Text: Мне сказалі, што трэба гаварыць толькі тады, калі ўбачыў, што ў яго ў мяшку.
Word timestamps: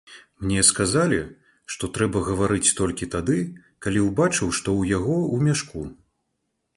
Мне 0.43 0.61
сказалі, 0.69 1.17
што 1.73 1.89
трэба 1.97 2.23
гаварыць 2.29 2.73
толькі 2.79 3.09
тады, 3.15 3.37
калі 3.87 3.99
ўбачыў, 4.07 4.47
што 4.61 4.67
ў 4.79 4.97
яго 4.97 5.15
ў 5.19 5.37
мяшку. 5.49 5.85